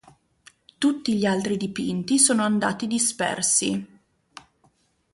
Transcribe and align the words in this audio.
Tutti 0.79 1.15
gli 1.15 1.27
altri 1.27 1.57
dipinti 1.57 2.17
sono 2.17 2.41
andati 2.41 2.87
dispersi. 2.87 3.99